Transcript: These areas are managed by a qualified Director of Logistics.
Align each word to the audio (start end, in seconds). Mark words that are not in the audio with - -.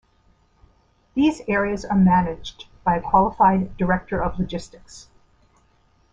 These 1.13 1.43
areas 1.47 1.85
are 1.85 1.95
managed 1.95 2.65
by 2.83 2.95
a 2.95 3.01
qualified 3.01 3.77
Director 3.77 4.19
of 4.23 4.39
Logistics. 4.39 5.07